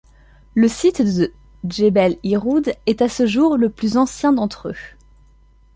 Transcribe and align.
Le 0.55 0.67
site 0.67 1.03
de 1.03 1.31
Djebel 1.63 2.17
Irhoud 2.23 2.73
est, 2.87 3.03
à 3.03 3.07
ce 3.07 3.27
jour, 3.27 3.55
le 3.55 3.69
plus 3.69 3.97
ancien 3.97 4.33
d'entre 4.33 4.69
eux. 4.69 4.75